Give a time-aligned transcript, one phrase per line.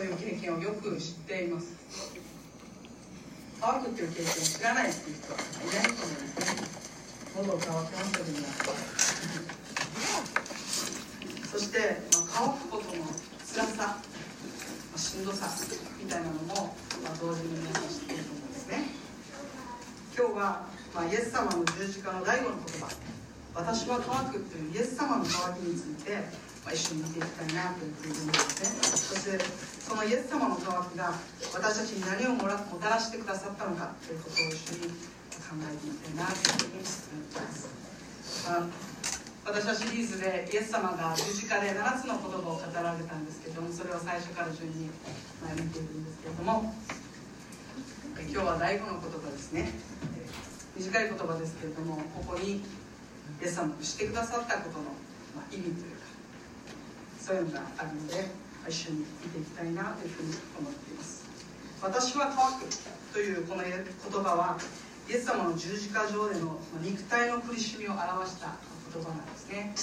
[0.00, 1.76] そういう経験をよく知っています。
[3.60, 5.44] 乾くっていう経験を知らないっていう人はい
[5.76, 6.64] ないと思うんですね。
[7.36, 8.80] 喉を乾きますよ皆さん
[11.52, 13.04] そして、まあ、乾くことの
[13.44, 14.00] 辛さ、ま
[14.96, 15.52] あ、しんどさ
[16.02, 16.72] みたいなのも、
[17.04, 18.88] まあ、同時に皆さん知っていると思うんですね。
[20.16, 22.88] 今日は、まあ、イエス様の十字架の第五の言葉。
[23.52, 26.24] 私は乾くというイエス様の乾きについて、
[26.68, 29.40] 一緒に見ていきたいなというふうに思いますねそして
[29.80, 31.16] そのイエス様の渇きが
[31.56, 34.92] 私たちに何をもらもたらしてくださったのかということを一緒に
[35.40, 37.68] 考えていきたいなというふうに思います、
[38.46, 38.90] まあ、
[39.50, 44.92] 私はシリーズでイエス様が十字架で7つの言葉を語られたんですけどもそれを最初から順に、
[45.56, 46.74] 見ていくんですけれども
[48.20, 49.72] 今日は第5の言葉ですね。
[50.76, 52.62] 短い言葉ですけれどもここにイ
[53.42, 54.84] エス様がしてくださったことの、
[55.34, 55.99] ま、意味という
[57.20, 58.30] そういうのがあるので
[58.66, 61.24] 一緒に見ていきたいなというふうに思っています。
[61.82, 62.66] 私は乾く
[63.12, 64.58] というこの言葉は
[65.08, 68.56] イエス様の十字架上での肉体の苦しみを表した
[68.92, 69.74] 言葉なんですね。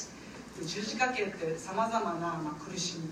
[0.65, 3.09] 十字架刑ってさまざまな苦しみ、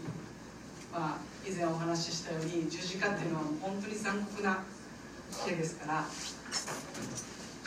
[0.92, 1.18] まあ、
[1.48, 4.64] 以前お話ししたように十字架っていうのは本当に残酷な
[5.46, 6.06] 刑ですから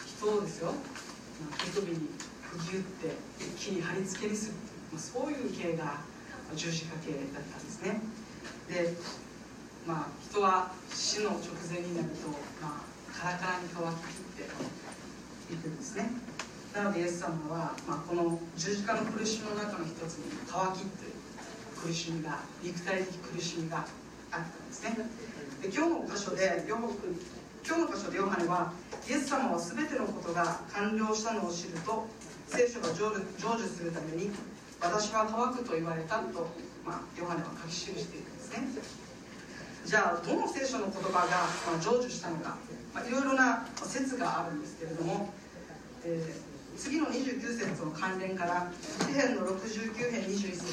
[0.07, 0.73] 人をですよ
[1.65, 2.09] 手首に
[2.51, 3.15] 釘打って
[3.57, 4.55] 木に貼り付けにする。
[4.93, 6.01] まあ、そういう刑が
[6.57, 8.01] 十字架刑だったんですね。
[8.69, 8.95] で
[9.87, 12.29] まあ人は死の直前になると、
[12.61, 14.47] まあ、カラカラに乾ききっ
[15.49, 16.11] ていくんですね。
[16.75, 21.13] なのでイエス様は、まあ、この十字架の苦しみの中の一つに乾きという
[21.83, 23.85] 苦しみが肉体的苦しみがあっ
[24.31, 24.97] たんですね。
[25.63, 28.73] で今日の箇所で今日の箇所でヨハネは
[29.09, 32.07] イエス様は全てのことが完了したのを知ると
[32.47, 34.31] 聖書が成就するために
[34.81, 36.47] 私は乾くと言われたと、
[36.87, 38.99] まあ、ヨハネは書き記しているんですね。
[39.85, 42.59] じゃあどの聖書の言葉が、まあ、成就したのか、
[42.95, 45.33] まあ、いろいろな説があるんですけれども、
[46.05, 50.65] えー、次の29節の関連から詩篇の69編21節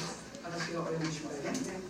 [0.44, 1.80] 私がお読みしますね。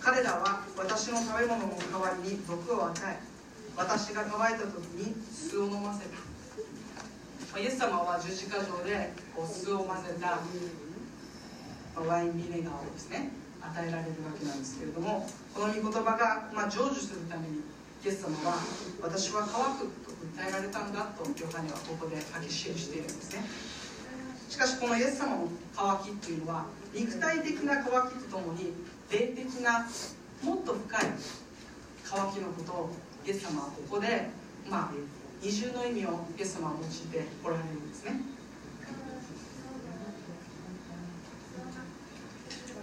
[0.00, 3.18] 彼らは私の食べ物の代わりに毒を与え
[3.76, 7.58] 私が乾いた時に酢を飲ませた。
[7.58, 10.38] イエス様は十字架上でこう酢を混ぜた。
[12.00, 13.30] ワインビネガーをですね
[13.60, 17.62] 与えられるわけなんですけれどもこの御言葉が、まあ、成就するために
[18.04, 18.58] イエス様は
[19.00, 23.44] 「私は乾く」と訴えられたんだとヨハネはここで書き記しているんですね。
[24.48, 28.74] しかしこのイエス様の渇きっていうのは肉体的な渇きとともに
[29.10, 29.88] 霊的な
[30.42, 31.10] もっと深い
[32.04, 32.90] 渇きのことを
[33.24, 34.28] イエス様はここで
[34.68, 34.92] まあ
[35.40, 38.20] 二重の意味をイエス様は用いておられるんですね。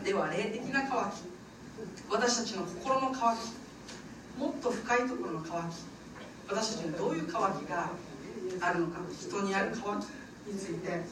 [0.09, 1.23] では霊的な渇き
[2.09, 5.53] 私たちの心の渇きもっと深いところの渇き
[6.49, 7.91] 私たちにどういう渇きが
[8.59, 9.83] あるのか人にある渇
[10.47, 11.05] きについて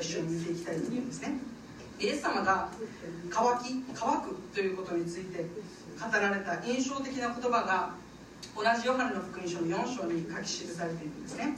[0.00, 1.32] 一緒に見ていきたいと思うんですね。
[1.98, 2.68] イエス様が
[3.28, 7.90] 渇き乾くということについて語られた印象的な言葉が
[8.54, 11.56] 同じヨハネの福音書の4章に書き記されているんですね。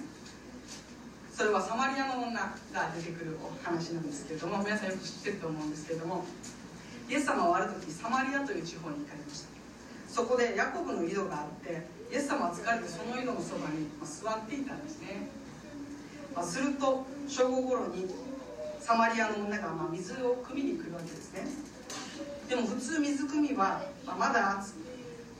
[1.31, 2.57] それはサマリアの女が
[2.97, 6.25] 出てくるお話なんですけれども皆さんよく知ってると思うんですけれども
[7.09, 9.49] イエス様はある時サマリアという地方に行かれました。
[10.09, 15.29] そこでヤコブの井戸があってイエス様は疲れてその井戸のそばに座っていたんですね、
[16.35, 18.07] ま、すると正午頃に
[18.81, 21.47] サマリアの女がま水を汲みに来るわけですね。
[22.49, 24.75] でも普通水汲みはまだ暑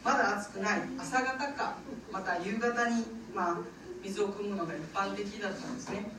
[0.05, 1.77] まだ暑くない朝方か
[2.13, 3.05] また夕方に
[3.35, 3.59] ま
[4.03, 6.11] 水を汲むのが一般的だったんですね。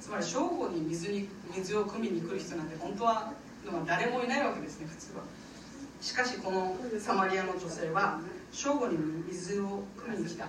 [0.00, 3.32] つまり正午に水に水を汲みに来る人なんて本当は
[3.66, 5.22] のは誰もいないわけですね普通は。
[6.00, 8.20] しかしこのサマリアの女性は
[8.52, 8.98] 正午に
[9.28, 10.46] 水を汲みに来た。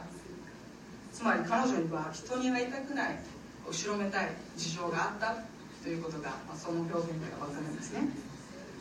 [1.11, 3.19] つまり彼女には人に会いたくない
[3.67, 5.35] 後ろめたい事情があった
[5.83, 8.07] ということが、まあ、その表現から分かるんですね。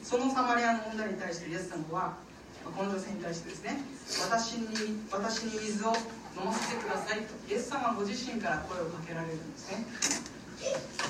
[0.02, 2.14] そのサマリアの問題に対してイエス様は、
[2.64, 3.76] ま、この女性に対してですね
[4.24, 4.66] 私に
[5.12, 5.92] 私に水を
[6.38, 9.84] 飲ませてくださいとイエス様ご自身から声をかけられるんですね。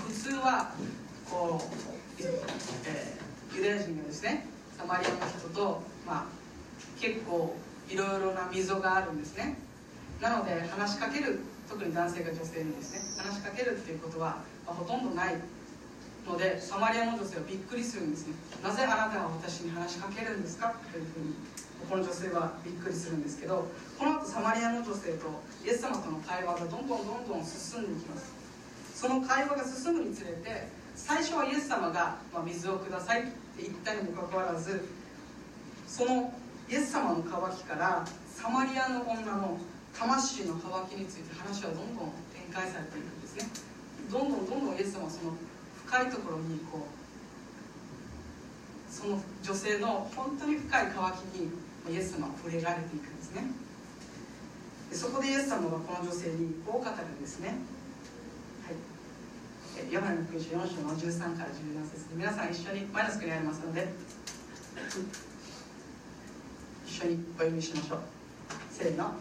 [0.09, 0.73] 普通は
[1.31, 2.10] こう
[2.87, 3.17] え、
[3.57, 4.47] ユダヤ人がですね
[4.77, 7.57] サマリアの人と、まあ、結構
[7.89, 9.57] いろいろな溝があるんですね。
[10.21, 15.37] なので話しかける特に男性が女性にですね話しかけるっていうことは、まあ、ほとんどない
[16.27, 18.35] のでサマリアの女性はびっくりするんですね。
[18.63, 20.75] なぜあなたは私に話しかけるんですか？
[20.93, 21.35] というふうに
[21.89, 23.67] この女性はびっくりするんですけど
[23.99, 28.33] この後サマリアの女性とイエス様との会話がどんどんどんどん進んでいきます。
[28.95, 30.69] その会話が進むにつれて
[31.07, 33.31] 最初はイエス様が、ま、水をくださいって
[33.63, 34.89] 言ったにもかかわらず
[35.87, 36.33] その
[36.69, 39.59] イエス様の渇きからサマリアの女の
[39.99, 43.49] 魂の渇きについて話はどんどん展開されていくんですね。
[44.11, 45.33] どんどんどんどんイエス様はその
[45.87, 46.91] 深いところにこう
[48.93, 51.51] その女性の本当に深い渇きに
[51.91, 53.45] イエス様は触れられていくんですね。
[54.91, 57.57] でそこでイエス様はこの女性にこう語るんですね。
[59.89, 63.89] ヨハネの福音書4章の13から17節で皆さん一緒にマイナスクにありますので
[66.87, 67.99] 一緒にお読みしましょう。
[68.71, 69.13] せーの。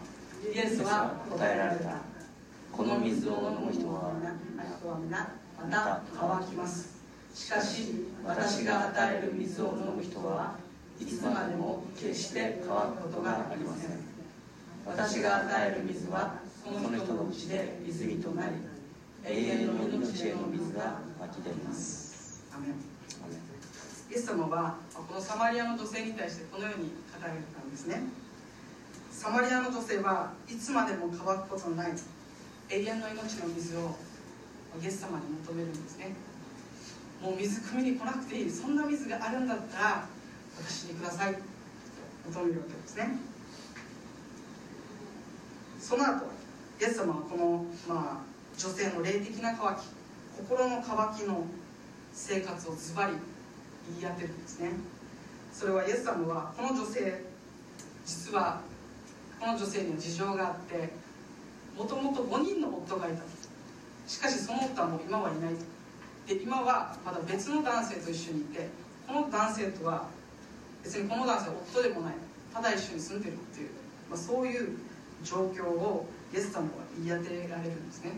[0.54, 1.98] イエスは答えられた。
[2.72, 4.12] この水を飲む人は
[5.00, 7.00] 皆また乾きます。
[7.34, 10.56] しかし私が与える水を飲む人は
[11.00, 13.90] いつまでも決して乾くことがありません。
[14.86, 18.52] 私が与える水はその人のうちで泉となり
[19.26, 22.44] 永遠の命への水が湧き出ます。
[24.10, 28.02] イエス様はこのサマリアの女性に対してこのように語られたんですね。
[29.12, 31.92] サマリアの女性はいつまでも乾くことのない
[32.70, 33.96] 永遠の命の水を
[34.82, 36.14] イエス様に求めるんですね。
[37.22, 38.50] もう水汲みに来なくていい。
[38.50, 40.08] そんな水があるんだったら
[40.58, 41.36] 私にください。
[42.26, 43.18] 求めるわけですね。
[45.78, 46.26] その後
[46.80, 48.29] イエス様はこの、まあ、
[48.60, 49.88] 女性の霊的な渇き
[50.36, 51.46] 心の渇きの
[52.12, 53.14] 生活をズバリ
[53.98, 54.72] 言い当てるんですね。
[55.50, 57.24] それはイエス様はこの女性
[58.04, 58.60] 実は
[59.40, 60.92] この女性には事情があって
[61.74, 63.22] もともと5人の夫がいた
[64.06, 65.54] しかしその夫はもう今はいない。
[66.26, 68.68] で今はまだ別の男性と一緒にいて
[69.06, 70.06] この男性とは
[70.84, 72.14] 別にこの男性は夫でもない。
[72.52, 73.70] ただ一緒に住んでるっていう、
[74.10, 74.76] まあ、そういう
[75.24, 76.68] 状況をイエス様は
[77.02, 78.12] 言い当てられるんですね。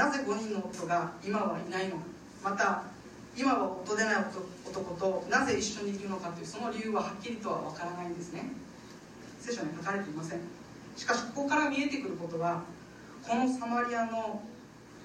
[0.00, 2.02] なぜ5人の夫が今はいないのか。
[2.42, 2.84] また
[3.36, 4.14] 今は夫でない
[4.66, 8.50] 男となぜ一緒にいるのかというその理由ははっきりとは分からないんですね。
[9.40, 10.40] 聖書に書かれていません。
[10.96, 12.62] しかしここから見えてくることは
[13.28, 14.40] このサマリアの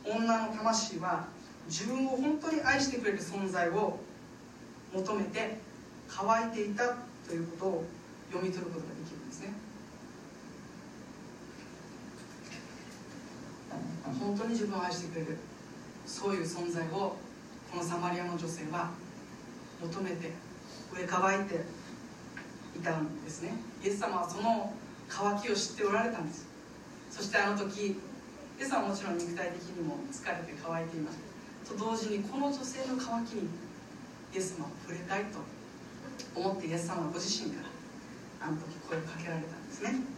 [0.06, 1.28] 女の魂は
[1.68, 4.00] 自分を本当に愛してくれる存在を
[4.94, 5.58] 求めて
[6.08, 6.96] 乾いていた
[7.28, 7.86] ということを
[8.32, 9.65] 読み取ることができるんですね。
[14.19, 15.38] 本当に自分を愛してくれる
[16.06, 17.18] そういう存在を
[17.72, 18.92] このサマリアの女性は
[19.81, 20.31] 求めて
[20.94, 21.56] 上乾いて
[22.78, 23.54] いたんですね。
[23.84, 24.74] イエス様はその
[25.10, 26.48] 渇きを知っておられたんです。
[27.10, 27.96] そしてあの時イ
[28.60, 31.18] エスはもちろん肉体的にも疲れて乾いていまし
[31.63, 33.50] たと同時にこの女性の渇きに
[34.34, 35.40] イエス様を触れたいと
[36.36, 37.63] 思ってイエス様ご自身か
[38.42, 40.15] らあの時声をかけられたんですね。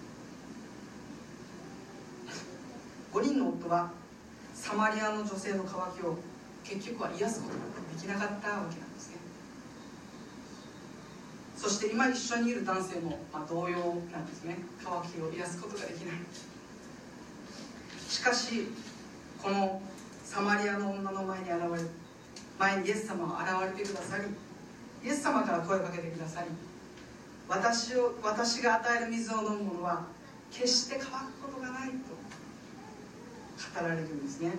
[3.18, 3.92] 5人の夫は
[4.54, 6.20] サマリアの女性の渇きを
[6.64, 9.18] 結局は癒すことができなかったわけなんですね。
[11.56, 13.80] そして今一緒にいる男性も、まあ、同様
[14.12, 14.60] なんですね。
[14.86, 16.18] 渇きを癒すことができない。
[18.08, 18.68] しかし
[19.42, 19.82] この
[20.24, 21.90] サマリアの女の前に現れ
[22.60, 24.26] 前にイエス様が現れてくださり
[25.08, 26.48] イエス様から声をかけてくださり
[27.50, 30.06] 私を私が与える水を飲む者は
[30.52, 32.27] 決して乾くことがないと。
[33.58, 34.52] 語られるんですね。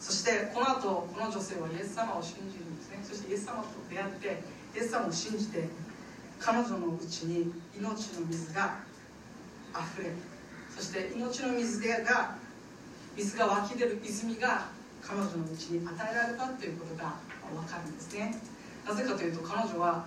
[0.00, 2.98] そしてこの後この女性はイエス様を信じるんですね。
[3.02, 4.42] そしてイエス様と出会って
[4.74, 5.68] イエス様を信じて
[6.38, 8.78] 彼女のうちに命の水が
[9.72, 10.10] あふれ
[10.74, 12.36] そして命の水が
[13.16, 14.68] 水が湧き出る泉が
[15.02, 17.14] 彼女のうちに与えられたということが
[17.52, 18.34] 分かるんですね。
[18.86, 20.06] なぜかというと彼女は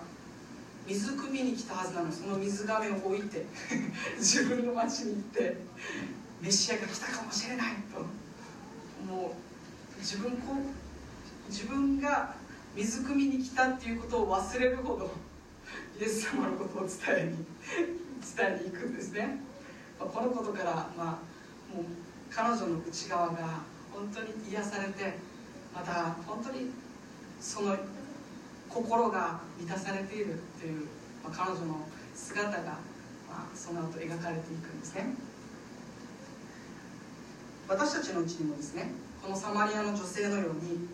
[0.86, 3.46] 水汲みに来たはずなのにその水がめを置いて
[4.18, 5.56] 自分の町に行って
[6.44, 8.00] メシアが来たかもしれないと。
[9.10, 9.34] も
[9.96, 12.34] う自分こう自分が
[12.74, 15.10] 水汲みに来たっていうことを忘れるほど
[15.98, 17.46] イエス様のことを伝えに
[18.36, 19.38] 伝えに行くんですね、
[19.98, 21.04] まあ、このことから、まあ、
[21.74, 21.84] もう
[22.30, 25.18] 彼女の内側が本当に癒されて
[25.74, 26.70] また本当に
[27.40, 27.76] その
[28.68, 30.86] 心が満たされているという、
[31.22, 32.78] まあ、彼女の姿が、ま
[33.30, 35.14] あ、その後描かれていくんですね。
[37.68, 38.90] 私たちのうちにもですね
[39.22, 40.88] このサマリアの女性のように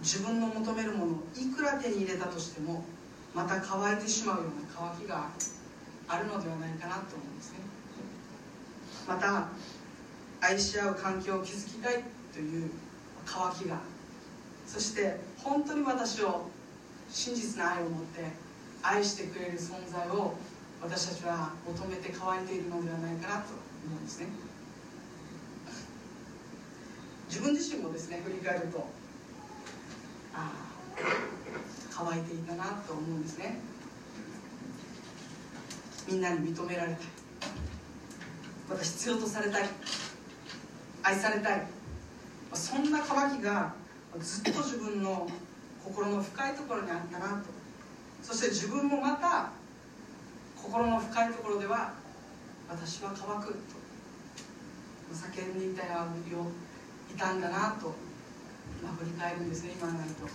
[0.00, 2.84] 自分の求めるものをいくら手に入れたとしても
[3.34, 4.46] また乾いてしまうよう
[4.82, 5.28] な渇きが
[6.08, 7.58] あるのではないかなと思うんですね。
[9.06, 9.48] また
[10.40, 12.70] 愛し合う環境を築きたいという
[13.26, 13.80] 渇きが
[14.66, 16.48] そして本当に私を
[17.10, 18.24] 真実な愛を持って
[18.82, 20.34] 愛してくれる存在を
[20.80, 23.54] 私たちは求めて乾いているのではないかなと
[23.86, 24.47] 思うんですね。
[27.28, 28.86] 自分自身もですね振り返ると。
[30.34, 30.68] ああ
[31.90, 33.58] 乾いていたなと思うんですね。
[36.06, 36.98] みんなに認められたい。
[38.68, 39.68] また必要とされたい。
[41.02, 41.66] 愛されたい。
[42.54, 43.74] そんな渇きが
[44.18, 45.28] ずっと自分の
[45.84, 47.50] 心の深いところにあったなと。
[48.22, 49.50] そして自分もまた
[50.56, 51.92] 心の深いところでは
[52.68, 53.54] 私は乾くと。
[55.12, 56.06] 叫んでいたよ
[57.14, 57.94] たんだなと、
[58.82, 60.26] まあ、振り返るんですね今になると。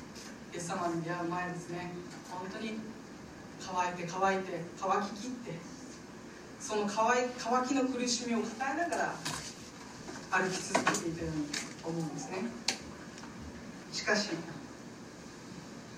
[0.54, 1.92] イエス様に出会う前ですね。
[2.30, 2.74] 本当に
[3.60, 5.52] 乾いて乾いて乾ききって
[6.60, 9.16] その乾い乾きの苦しみを抱えながら
[10.32, 11.46] 歩き続けていたように
[11.84, 12.38] 思うんですね。
[13.92, 14.30] しかし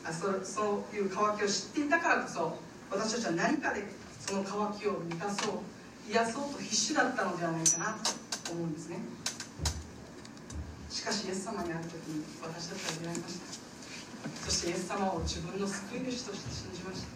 [0.03, 2.57] あそそういう渇きを知っていたからこそ
[2.91, 3.83] 私たちは何かで
[4.19, 7.97] その渇きを満たそう癒そうと必死だったのではないかな
[8.43, 8.99] と思うんですね。
[10.95, 14.47] しかしイエス様に会う時に私だったちは出会いました。
[14.47, 17.07] そしてイエス様を自分の救い主として信じました。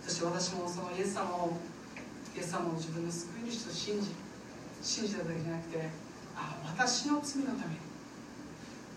[0.00, 1.60] そして私もそのイエス様を
[2.34, 4.16] イエス様を自分の救い主と信じ
[4.80, 5.90] 信じただけじゃなくて
[6.34, 7.80] あ私の罪のために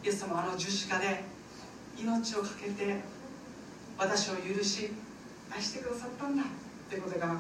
[0.06, 1.26] イエス様はあの十字架で
[2.00, 3.02] 命を懸けて
[4.00, 4.92] 私を許し
[5.52, 6.44] 愛してくださったんだ
[6.90, 7.36] ということが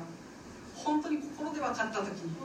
[0.75, 2.35] 本当に心で分かった時に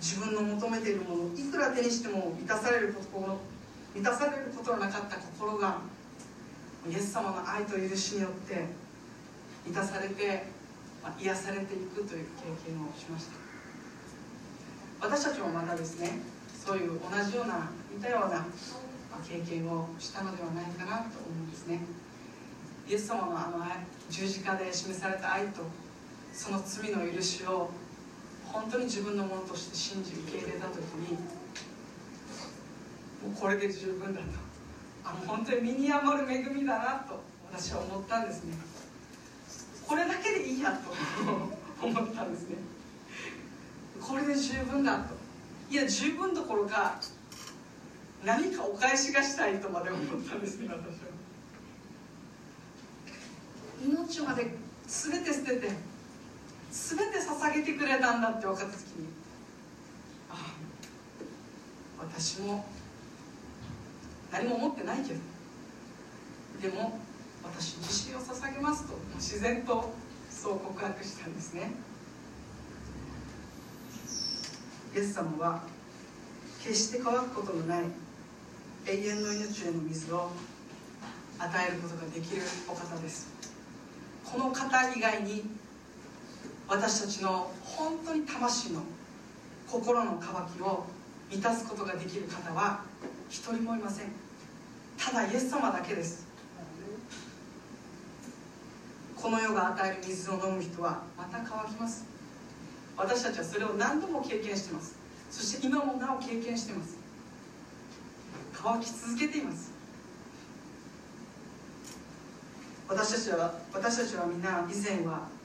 [0.00, 3.40] 自分の求めているものをいくら手にしても満たされること
[3.94, 5.78] 満たされることのなかった心が
[6.88, 8.66] イエス様の愛と許しによって
[9.66, 10.58] 満たされて
[11.02, 13.32] まあ、癒されていくという経験をしました。
[15.00, 16.18] 私たちもまたですね
[16.52, 18.46] そういう同じような似たような
[19.26, 21.80] 経験をしたのではないかなと思うんですね。
[22.88, 23.64] イエス様のあの
[24.10, 25.62] 十字架で示された愛と
[26.32, 27.70] その罪の許しを
[28.52, 31.18] 本当に自分のものとして信じ受け入れた時にも
[33.36, 34.26] うこれで十分だと。
[35.04, 38.54] あの本当に身に余る恵みだなと私は思ったんですね。
[39.86, 40.92] これだけでいいやと
[41.86, 42.56] 思ったんですね。
[44.00, 45.14] これで十分だと。
[45.70, 47.00] いや十分どころか
[48.24, 51.08] 何かお返しがしたいとまで思ったんですね私は。
[53.82, 54.54] 命まで
[54.86, 55.70] 全て捨てて
[56.70, 59.08] 全て捧げてくれたんだって分かった時に
[60.30, 60.36] ああ
[62.04, 62.64] 私も
[64.32, 65.20] 何も思ってないけど
[66.60, 66.98] でも
[67.42, 69.92] 私自身を捧げますと自然と
[70.30, 71.72] そう告白したんですね。
[74.94, 75.62] イエス様は
[76.62, 77.84] 決して乾くことのない
[78.86, 80.30] 永遠の命への水を
[81.38, 83.28] 与えることができるお方です。
[84.24, 85.44] この方以外に
[86.68, 88.82] 私たちの本当に魂の
[89.66, 90.84] 心の渇きを
[91.30, 92.82] 満たすことができる方は
[93.30, 94.06] 一人もいません。
[94.98, 96.26] ただイエス様だけです。
[99.16, 102.04] この世が与える水を飲む人はまた乾きます。
[102.96, 104.96] 私たちはそれを何度も経験してます。
[105.30, 106.96] そして今もなお経験してます。
[108.52, 109.72] 乾き続けています。
[112.88, 115.37] 私たちは私たちは皆以前は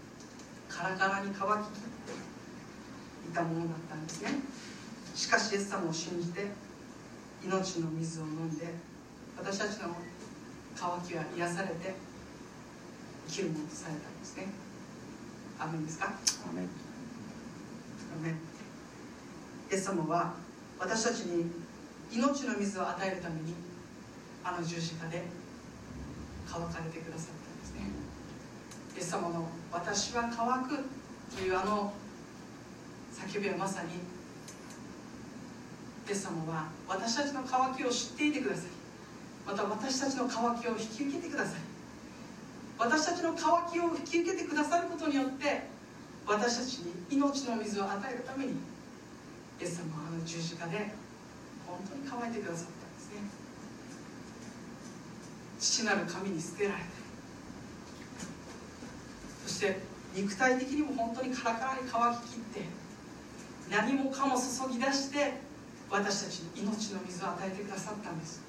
[0.75, 1.79] カラカラに乾ききって
[3.29, 4.31] いたものだったんですね。
[5.13, 6.47] しかしイエス様を信じて
[7.45, 8.73] 命の水を飲んで
[9.37, 9.95] 私たちの
[10.75, 11.93] 乾きは癒されて
[13.27, 14.47] 生きるものとされたんですね。
[15.59, 16.07] アメンですか？
[16.07, 16.65] アメン。
[16.65, 18.33] アメン。
[18.33, 18.35] イ
[19.75, 20.33] エス様は
[20.79, 21.51] 私たちに
[22.11, 23.53] 命の水を与えるために
[24.43, 25.23] あの十字架で
[26.47, 27.81] 乾かれてくださったんですね
[28.95, 30.77] イエス様の「私は乾く」
[31.35, 31.93] というあの
[33.13, 33.97] 叫びはまさにイ
[36.11, 38.65] エス様は私たちの渇きを知っていてください。
[39.45, 41.59] また私たちの渇きを引き受けてください。
[42.77, 45.67] 私たちの渇きを引き受けてくださることによって
[46.25, 48.55] 私たちに命の水を与えるためにイ
[49.61, 50.93] エス様はあの十字架で
[51.67, 53.21] 本当に乾いてくださったんですね。
[55.59, 57.02] 父なる神に捨てられて
[59.45, 59.79] そして
[60.15, 62.61] 肉体的にも本当にカラカラに乾ききって
[63.69, 65.33] 何もかも注ぎ出して
[65.89, 68.41] 私たちに命の水を与えてくださったんです。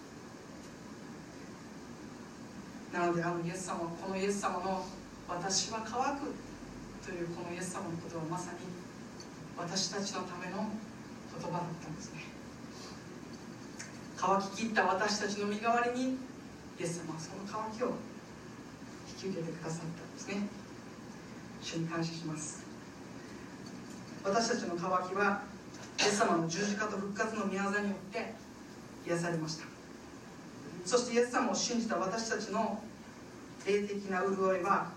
[2.93, 4.87] なのであのイエス様このイエス様の
[5.29, 6.33] 「私は乾く」
[7.05, 8.59] というこのイエス様のことはまさに
[9.59, 10.71] 私たちのための
[11.39, 12.25] 言葉だったんですね。
[14.17, 17.95] 乾ききった私たちの身代わりにイエス様はその乾きを
[19.23, 20.64] 引き受けてくださったんですね。
[21.65, 22.63] 主に感謝します。
[24.23, 25.43] 私たちの渇きは
[25.99, 28.35] イエス様の十字架と復活の宮座によって
[29.07, 29.65] 癒されました。
[30.85, 32.83] そしてイエス様を信じた私たちの
[33.67, 34.93] 霊的な潤いは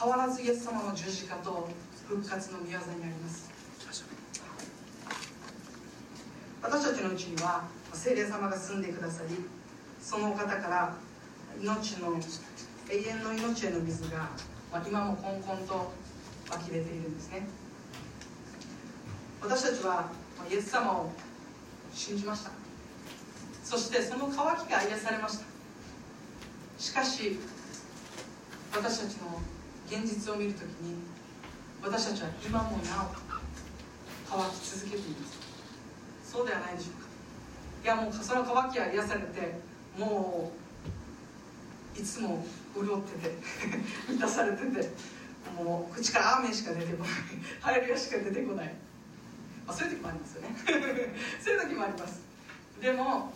[0.00, 1.68] 変わらずイエス様の十字架と
[2.08, 3.50] 復活の御業にあります。
[6.62, 9.36] 私たちのうちには聖霊様が住んでくださり
[10.00, 10.96] そのお方から
[11.60, 12.18] 命の
[12.90, 14.28] 永遠の命への水が、
[14.72, 15.92] まあ、今もこんこんと
[16.50, 17.46] 湧き出ているんですね。
[19.40, 20.10] 私たちは
[20.50, 21.12] イエス様を
[21.92, 22.50] 信じました。
[23.64, 25.44] そしてその渇きが癒されました。
[26.78, 27.38] しかし
[28.72, 29.40] 私たちの
[29.88, 30.96] 現実を見るときに
[31.82, 32.78] 私たちは今もなお
[34.28, 35.38] 乾き続けています。
[36.32, 37.06] そうではないでしょうか。
[37.84, 39.60] いやもうその乾きは癒されて
[39.96, 40.52] も
[41.96, 42.44] ういつも
[42.84, 43.34] 潤ってて
[44.08, 44.90] 満たされてて
[45.56, 47.12] もう口から雨しか出てこない
[47.60, 48.74] ハレルヤしか出てこない、
[49.66, 50.48] まあ、そういう時もありますよね。
[51.42, 52.20] そういう時もあります。
[52.80, 53.32] でも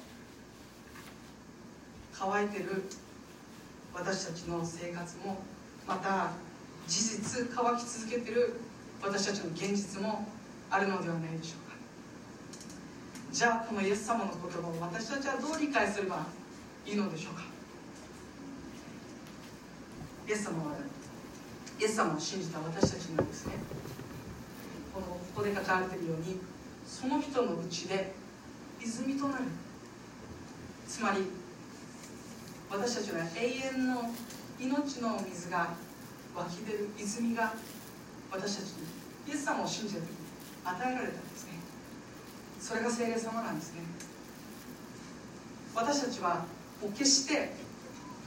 [2.12, 2.84] 乾いてる
[3.94, 5.42] 私たちの生活も
[5.86, 6.32] また
[6.86, 8.60] 事実乾き続けてる
[9.02, 10.28] 私たちの現実も
[10.68, 11.76] あるのではないでしょうか。
[13.32, 16.26] じゃあこのイエス様の言葉を私たちはどう理解すれば
[16.84, 17.49] いいのでしょうか。
[20.30, 20.76] イエス様は
[21.80, 23.54] イエス様を信じた私たちにはですね。
[24.94, 26.38] このここで書かれているように
[26.86, 28.14] その人のうちで
[28.80, 29.44] 泉となる。
[30.86, 31.26] つまり
[32.70, 34.14] 私たちは永遠の
[34.60, 35.70] 命の水が
[36.36, 37.52] 湧き出る泉が
[38.30, 38.66] 私たち
[39.26, 40.16] にイエス様を信じた時に
[40.64, 41.54] 与えられたんですね。
[42.60, 43.80] それが聖霊様なんですね。
[45.74, 46.44] 私たちは
[46.80, 47.52] もう決して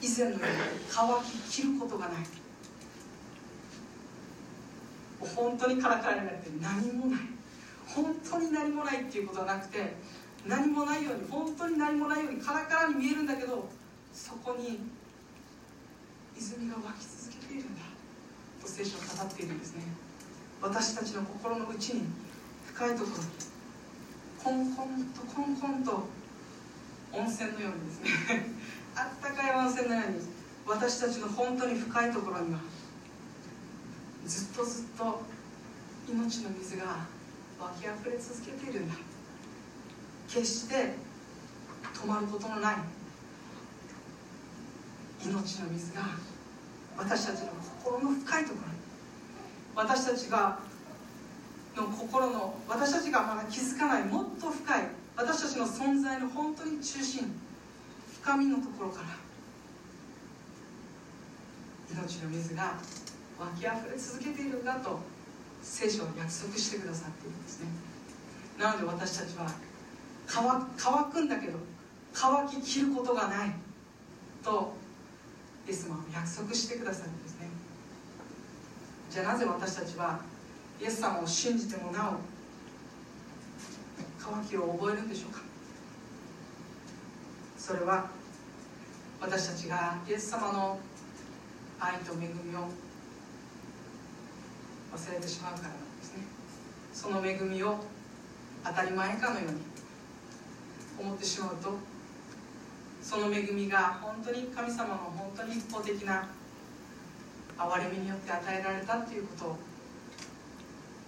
[0.03, 0.45] 以前のように
[0.91, 2.23] 乾ききることがない。
[5.21, 7.21] 本当にからかえられて何もない。
[7.87, 9.95] 本当に何もないっていうことはなくて
[10.45, 13.69] 何もないように本当に何もないようにカラカラに見えるんだけど
[14.13, 14.79] そこに
[16.37, 17.83] 泉が湧き続けているんだ。
[18.61, 19.83] と聖書を語っているんですね。
[20.61, 22.01] 私たちの心の内に
[22.65, 23.13] 深いところ
[24.43, 26.07] コンコンとコンコンと
[27.13, 28.51] 温泉のようにですね。
[28.95, 30.19] あったかい温泉のように
[30.67, 32.59] 私たちの本当に深いところには
[34.25, 35.21] ずっとずっと
[36.09, 37.05] 命の水が
[37.59, 38.95] 湧き溢れ続けているんだ。
[40.27, 40.95] 決して
[41.93, 42.75] 止まることのない
[45.23, 46.01] 命の水が
[46.97, 47.47] 私たちの
[47.81, 48.83] 心の深いところに。
[49.75, 50.59] 私たちが
[51.75, 57.31] の心の私たちがまだ気づかないもっと深い私たちの存在の本当に中心。
[58.23, 59.07] 深みのところから
[61.91, 62.75] 命の水が
[63.37, 64.97] 湧き溢れ続けているんだと
[65.61, 67.67] 聖書は約束してくださっているんですね。
[68.57, 69.51] なので私たちは
[70.25, 71.59] 乾乾くんだけど
[72.13, 73.51] 乾ききることがない
[74.41, 74.73] と
[75.67, 77.49] イエス様は約束してくださるんですね。
[79.11, 80.21] じゃあなぜ私たちは
[80.81, 82.13] イエス様を信じてもなお
[84.37, 85.41] 渇きを覚えるんでしょうか？
[87.65, 88.09] それは
[89.21, 90.77] 私たちがイエス様の
[91.79, 92.67] 愛と恵みを
[94.93, 96.23] 忘れてしまうからなんですね。
[96.93, 97.79] その恵みを
[98.65, 99.61] 当たり前かのように
[100.99, 101.77] 思ってしまうと
[103.01, 106.27] その恵みが本当に神様の本当に一方的な
[107.57, 109.57] 憐れみによって与えられたっていうことを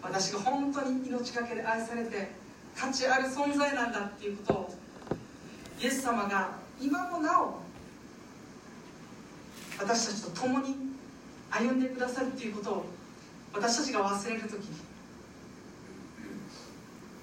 [0.02, 2.32] 私が本当に命がけで愛されて
[2.78, 4.85] 価値ある存在なんだっていうことを
[5.82, 7.60] イエス様が今もなお
[9.80, 10.76] 私たちと共に
[11.52, 12.86] 歩んでくださるっていうことを
[13.54, 14.78] 私たちが忘れる時に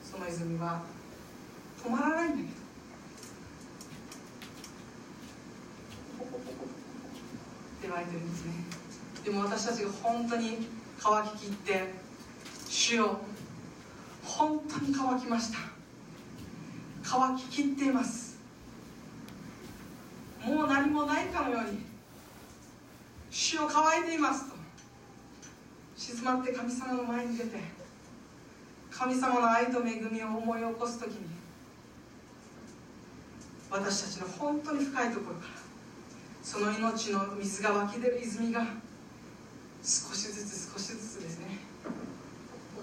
[0.03, 0.83] その泉は
[1.83, 2.49] 止まらないんだけど。
[7.83, 8.53] って湧いてるんですね。
[9.25, 10.69] でも私たちが本当に
[11.01, 11.93] 乾ききって
[12.69, 13.19] 主よ
[14.23, 15.59] 本当に乾きました。
[17.03, 18.32] 乾ききっています。
[20.45, 21.81] もう何もないかのように
[23.31, 24.57] 主を乾いていますと
[25.97, 27.59] 静まって神様の前に出て
[28.91, 31.43] 神様の愛と恵みを思い起こす時に
[33.71, 35.63] 私たちの本当に深いところから
[36.43, 38.67] その命の水が湧き出る泉が
[39.83, 41.59] 少しずつ少しずつですね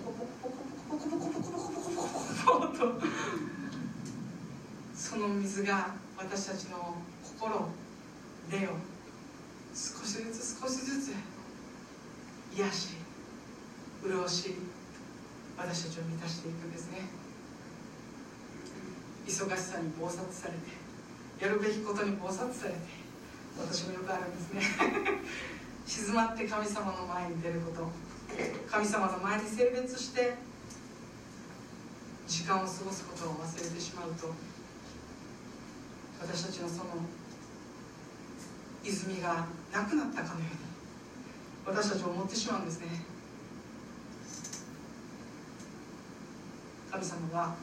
[0.03, 3.01] ポコポコポコポコポコポコポコポコと
[4.95, 6.95] その水が私たちの
[7.39, 7.55] 心
[8.51, 8.71] 霊を
[9.71, 11.13] 少しずつ少しずつ
[12.53, 12.89] 癒し
[14.03, 14.55] 潤し
[15.57, 16.99] 私たちを満たしていくんですね。
[19.25, 22.79] 忙しさに忙殺されてやるべきことに忙殺されて
[23.57, 24.61] 私もよくあるんですね。
[25.87, 27.89] 静まって神様の前に出ること
[28.69, 30.35] 神様の前に性別して
[32.27, 34.33] 時間を過ごすことを忘れてしまうと
[36.21, 36.89] 私たちのその
[38.83, 40.69] 泉がなくなったかのように
[41.65, 42.87] 私たちは思ってしまうんですね。
[46.91, 47.55] 神様は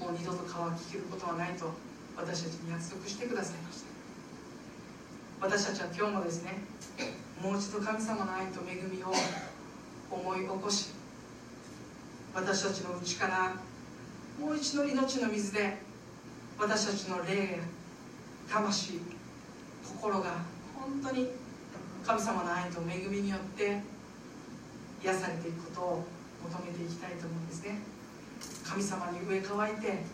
[0.00, 1.70] もう二度と川をき切ることはないと
[2.16, 3.90] 私たちに約束してくださいました。
[5.40, 6.52] 私たちは今日もですね
[7.42, 9.12] もう一度神様の愛と恵みを
[10.10, 10.90] 思い起こし
[12.34, 13.54] 私たちの内から
[14.38, 15.78] もう一度命の水で
[16.58, 17.60] 私たちの霊
[18.50, 19.00] 魂
[19.96, 21.28] 心が本当に
[22.04, 23.80] 神様の愛と恵みによって
[25.02, 26.04] 癒されていくことを
[26.50, 27.78] 求めていきたいと思うんですね。
[28.64, 30.04] 神様に植え替えて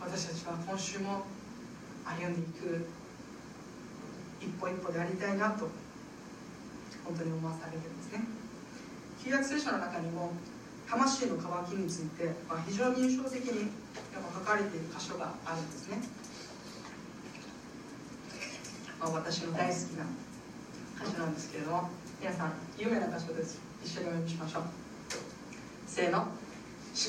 [0.00, 1.24] 私たちは今週も
[2.04, 2.86] 歩んでいく
[4.40, 5.68] 一歩一歩でありたいなと
[7.04, 8.24] 本当に思わされてるんですね。
[9.22, 10.32] 旧約聖書の中にも
[10.88, 13.70] 魂の渇きについて、まあ、非常に印象的に
[14.14, 15.98] 書かれている箇所があるんですね、
[19.08, 20.04] 私の大好きな
[21.02, 21.88] 箇所なんですけれども
[22.20, 23.58] 皆さん有名な箇所です。
[23.82, 24.62] 一緒にお読みしましょう。
[25.86, 26.28] せーの。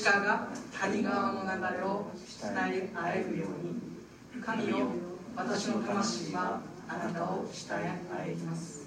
[0.04, 0.48] 鹿が
[0.80, 4.42] 谷川の流れを伝え合えるように。
[4.42, 4.86] 神よ
[5.36, 7.92] 私の魂はあなたを下へあ
[8.24, 8.86] えます。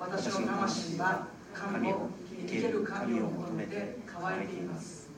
[0.00, 2.08] 私の魂は神を
[2.48, 5.08] 生ける神を求めて乾いています。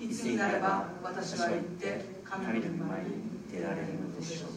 [0.00, 3.10] いつになれば私は行って神の前に
[3.52, 4.55] 出られるのでしょう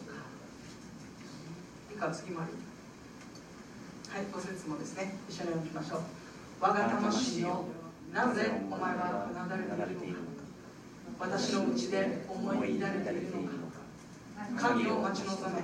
[2.00, 2.52] か次まで
[4.08, 5.14] はいご説もですね。
[5.28, 6.00] 一緒に読みましょう。
[6.58, 7.66] 我が魂よ
[8.12, 10.42] なぜお前はうなだれているのか。
[11.20, 13.84] 私のうちで思い乱れているのか。
[14.56, 15.62] 神を待ち望め。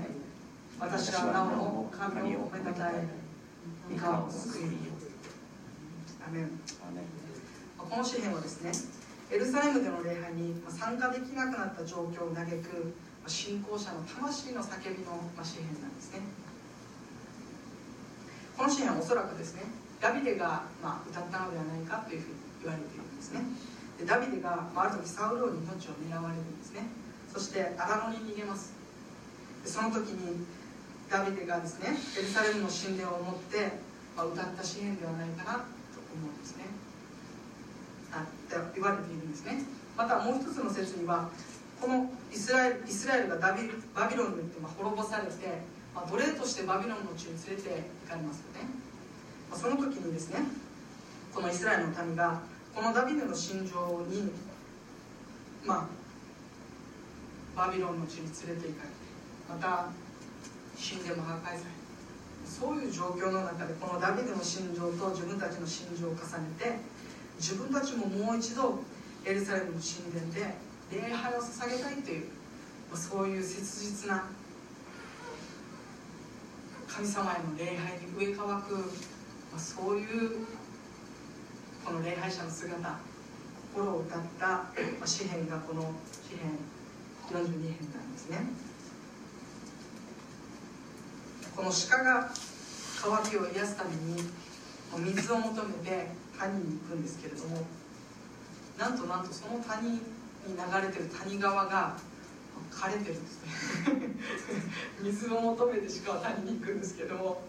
[0.79, 3.09] 私はなおも神を褒めたたえ。
[3.89, 4.63] 三河を救い
[6.29, 6.51] アメン。
[7.79, 8.73] この詩篇はですね
[9.33, 12.95] エルサレムでの礼拝に参加できなくなった状況を嘆く
[13.27, 16.21] 信仰者の魂の叫びの詩篇なんですね。
[18.57, 19.63] この詩篇はおそらくですね
[20.01, 23.41] ダビデがまあ歌ったのではないかというふうに言われているんですね。
[23.99, 26.87] でダビデが、まあ、ある時サウロに命を狙われるんですね。
[27.33, 28.73] そして荒野に逃げます。
[29.65, 30.47] でその時に
[31.11, 33.79] ダビデがですねエルサレムの神殿を持って、
[34.17, 36.65] まあ、歌った詩篇ではないかなと思うんですね。
[38.13, 39.65] あって言われているんですね。
[39.97, 41.29] またもう一つの説には
[41.81, 45.63] このイスラエルイスラエルがダビバビロンによってま滅ぼされて、
[45.95, 47.69] まあ、奴隷としてバビロンの地に連れて
[48.05, 48.69] 行かれますよね、
[49.51, 50.41] まあ、その時にですね
[51.35, 52.41] このイスラエルの民が
[52.75, 53.73] このダビデの心情
[54.09, 54.33] に
[55.65, 55.89] ま
[57.57, 59.07] あバビロンの地に連れて行かれて
[59.49, 59.89] また
[60.77, 61.87] 神殿も破壊され
[62.45, 66.21] そういう状況の中でこのダビデの心情と自分たちの心情を重ね
[66.59, 66.79] て
[67.39, 68.81] 自分たちももう一度
[69.25, 72.27] エルサレムの神殿で礼拝を捧げたいという
[72.95, 74.25] そういう切実な
[76.87, 78.91] 神様への礼拝に植え替く
[79.59, 80.47] そういう
[81.85, 82.99] この礼拝者の姿
[83.75, 84.65] 心を歌った
[85.05, 86.51] 詩篇がこの詩篇
[87.31, 88.39] 42編なんですね。
[91.55, 92.31] この鹿が
[93.21, 94.23] 渇きを癒すために
[95.13, 97.63] 水を求めて谷に行くんですけれども
[98.79, 100.01] なんとなんとその谷
[100.47, 101.97] に流れてる谷川が
[102.71, 103.51] 枯れてるんですね。
[105.03, 107.43] 水を求めて鹿は谷に行くんですけども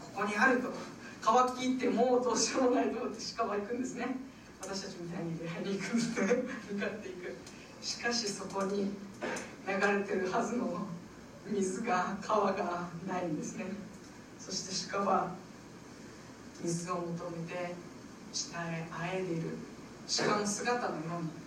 [0.00, 0.72] ここにあると
[1.20, 4.16] 乾きってもうどうしようもないと思って鹿は行くんですね。
[4.60, 6.42] 私たちみたいに出会いに行くんですね。
[6.72, 7.34] 向かっていく。
[7.80, 8.92] しかしそこに
[9.66, 10.86] 流れてるはずの
[11.46, 13.66] 水が川がないんですね。
[14.38, 15.34] そして鹿は
[16.62, 17.74] 水を求めて
[18.32, 19.50] 下へあえでいる
[20.18, 21.41] 鹿の姿のように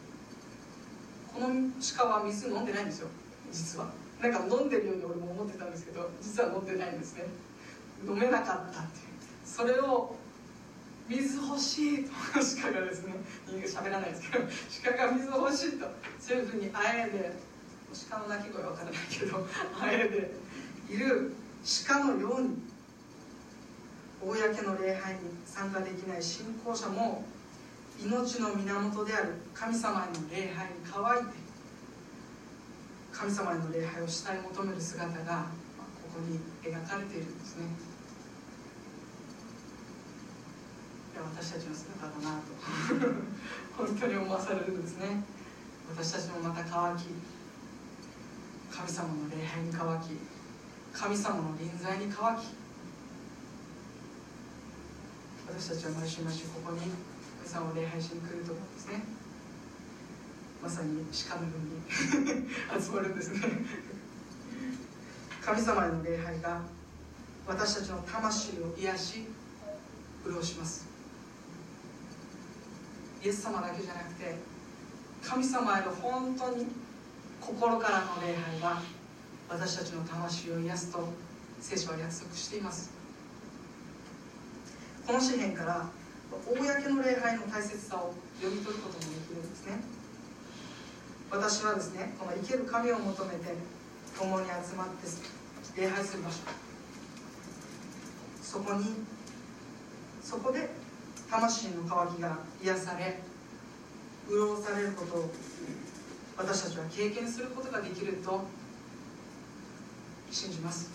[1.36, 1.50] この
[1.98, 3.10] 鹿は水飲んでないんですよ。
[3.52, 3.90] 実は。
[4.22, 7.26] なんか飲んでるように俺も思ってたんですけど実は飲んでないんですね。
[8.08, 9.06] 飲めなかったっていう。
[9.44, 10.16] それを
[11.10, 13.14] 水欲しいと鹿がですね
[13.46, 14.46] 人間喋らないですけど
[14.98, 15.86] 鹿が水欲しいと
[16.20, 17.34] そういうふうにあえで
[18.10, 19.46] 鹿の鳴き声は分からないけど
[19.80, 21.36] あえでいる
[21.88, 22.58] 鹿のように
[24.22, 27.24] 公の礼拝に参加できない信仰者も
[28.04, 31.46] 命の源である神様への礼拝に乾いて
[33.12, 35.46] 神様への礼拝をしたい求める姿が
[36.04, 37.64] ここに描かれているんですね。
[41.14, 42.52] いや私たちの姿だなと
[43.88, 45.24] 本当に思わされるんですね。
[45.90, 47.06] 私たちもまた乾き
[48.70, 50.18] 神様の礼拝に乾き
[50.92, 52.66] 神様の臨在に乾き。
[55.48, 56.82] 私たちは毎週毎週ここに
[57.46, 59.04] 神様を礼拝しに来ると思うんですね。
[60.64, 63.40] まさに鹿のように 集まるんですね。
[65.46, 66.62] 神様への礼拝が
[67.48, 69.28] 私たちの魂を癒し
[70.26, 70.88] 潤します。
[73.24, 74.36] イエス様だけじゃなくて
[75.24, 76.66] 神様への本当に
[77.40, 78.82] 心からの礼拝が
[79.50, 81.14] 私たちの魂を癒すと
[81.62, 82.90] 聖書は約束しています。
[85.06, 85.86] この詩篇から
[86.44, 89.80] 公の礼拝の大切さを読み取ることもできるんですね。
[91.32, 93.56] 私はですねこの生ける神を求めて
[94.18, 96.38] 共に集まって礼拝する場所。
[98.42, 98.86] そこに
[100.24, 100.70] そこで
[101.30, 103.20] 魂の渇きが癒され
[104.30, 105.32] 潤されることを
[106.38, 108.44] 私たちは経験することができると
[110.32, 110.92] 信じます。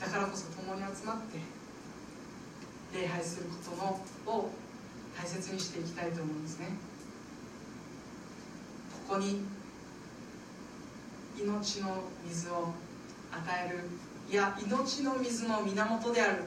[0.00, 1.57] だからこそ共に集まって
[2.92, 3.56] 礼拝するこ
[4.26, 4.50] とのを
[5.16, 6.68] 大切にしていきたいと思うんですね。
[9.08, 9.44] ここに
[11.40, 12.72] 命の水を
[13.32, 13.84] 与える。
[14.30, 16.44] いや命の水の源である。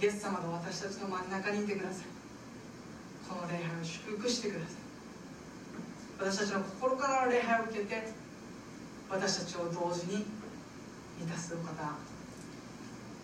[0.00, 2.04] イエス様が私たちの真ん中にいてください。
[3.28, 4.68] この礼拝を祝福してください。
[6.18, 8.08] 私たちの心からの礼拝を受けて
[9.10, 10.24] 私たちを同時に
[11.18, 11.72] 満たすお方。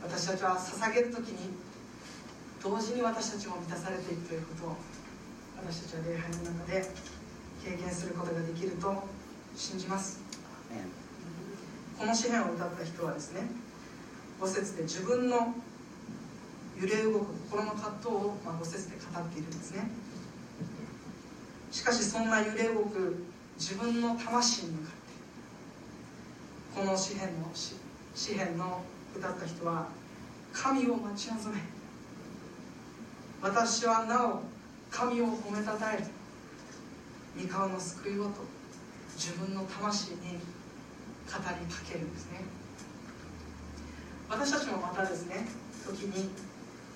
[0.03, 1.50] 私たちは捧げる時に
[2.62, 4.77] 同時に私たちも満たされていくということを
[5.57, 6.85] 私たちは礼拝の中で
[7.64, 9.03] 経験することができると
[9.57, 10.20] 信じます。
[11.99, 13.42] この詩篇を歌った人はですね
[14.40, 15.55] 5節で自分の
[16.81, 19.90] 揺れ動く心の葛藤を、まあ、5節で語っているんですね。
[21.70, 23.25] しかしそんな揺れ動く
[23.59, 24.96] 自分の魂に向かっ
[26.75, 28.83] てこの詩篇の詩篇の
[29.14, 29.88] 歌った人は
[30.53, 31.80] 神を待ち望め
[33.42, 34.42] 私はなお
[34.90, 36.05] 神を褒めたたえ
[37.35, 38.31] 三河の救いをと
[39.16, 42.42] 自分の魂に語りかけるんですね。
[44.29, 45.46] 私たちもまたですね
[45.87, 46.31] 時に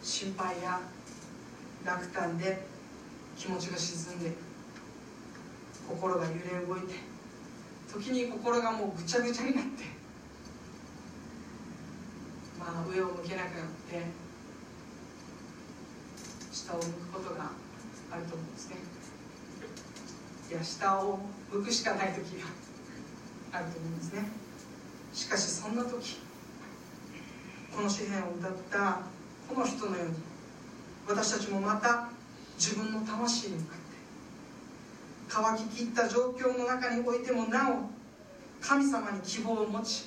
[0.02, 0.80] 心配や
[1.85, 2.66] 落胆で
[3.37, 4.33] 気持ちが沈んで
[5.88, 6.94] 心が揺れ動いて
[7.92, 9.85] 時に心がもうぐちゃぐちゃになって
[12.59, 14.23] まあ上を向けなくなって
[16.54, 17.50] 下を向くことが
[18.12, 18.76] あると思うんですね。
[20.50, 21.18] いや下を
[21.50, 22.46] 向くしかない時が
[23.50, 24.28] あると思うんですね。
[25.12, 26.20] しかしそんな時
[27.74, 29.00] この詩篇を歌った
[29.48, 30.14] この人のように
[31.08, 32.08] 私たちもまた
[32.56, 33.84] 自分の魂に向かって
[35.28, 37.90] 乾ききった状況の中においてもなお
[38.60, 40.04] 神様に希望を持ち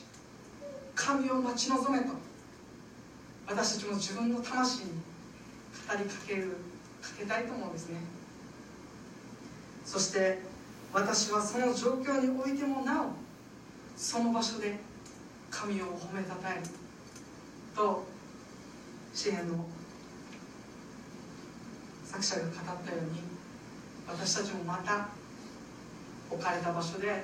[0.95, 2.13] 神を待ち望めと
[3.49, 4.91] 私たちも自分の魂に
[5.85, 6.57] 語りかける
[7.01, 7.99] かけたいと思うんですね。
[9.85, 10.39] そして
[10.93, 13.11] 私はその状況においてもなお
[13.95, 14.79] その場所で
[15.49, 16.61] 神を褒めたたえる。
[17.75, 18.05] と
[19.13, 19.65] 支援の
[22.05, 23.21] 作者が語ったように
[24.07, 25.09] 私たちもまた
[26.31, 27.23] 置かれた場所で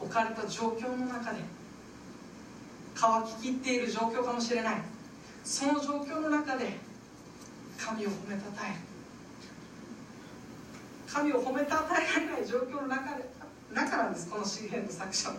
[0.00, 1.40] 置かれた状況の中で
[2.94, 4.82] 乾ききっている状況かもしれない。
[5.44, 6.78] その状況の中で
[7.84, 8.76] 神を褒めたたえ
[11.08, 13.28] 神を褒めたたえられない状況の中で
[13.74, 15.38] 中なんですこの詩篇の作者も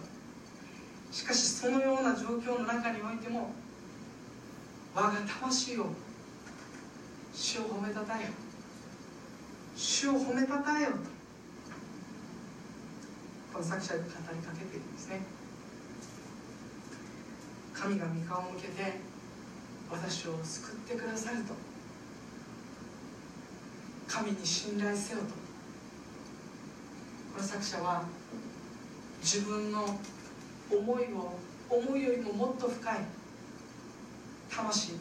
[1.10, 3.54] しかしそのような状況の中においても
[4.94, 5.88] 我が魂を
[7.34, 8.28] 主を褒めたたえよ。
[9.76, 10.96] 主を褒めたたえよと
[13.54, 15.22] この作者が語りかけているんですね。
[17.74, 19.00] 神が御顔を向けて
[19.90, 21.73] 私を救ってくださると。
[24.14, 25.26] 神に信頼せよと。
[27.34, 28.04] この作者は
[29.24, 29.86] 自分の
[30.70, 31.34] 思いを
[31.68, 32.98] 思いよりももっと深い
[34.52, 35.00] 魂に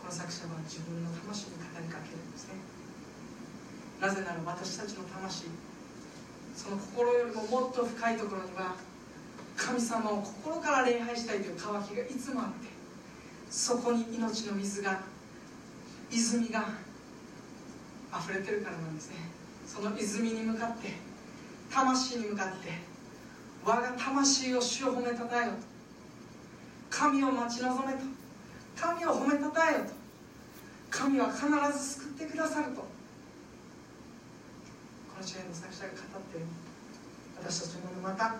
[0.00, 2.54] この作者は自分の魂に語りかけるんですね。
[4.00, 5.44] なぜなら私たちの魂
[6.56, 8.74] その心よりももっと深いところには
[9.56, 12.66] 神様を心から礼拝したいという渇きがいつもあって
[13.48, 15.13] そこに命の水が
[16.10, 16.68] 泉が
[18.12, 19.16] 溢れてるからなんですね。
[19.66, 20.92] その泉に向かって
[21.70, 22.68] 魂に向かって
[23.64, 25.58] 我が魂を主を褒めたたえよと。
[26.90, 27.98] 神を待ち望めと。
[28.76, 29.86] 神を褒めたたえよと。
[30.90, 32.80] 神は必ず救ってくださると。
[32.80, 32.86] こ
[35.18, 36.46] の知恵の作者が語っている
[37.38, 38.34] 私たちもまた